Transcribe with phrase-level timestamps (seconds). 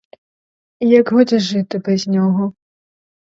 [0.85, 2.53] І як годі жити без нього.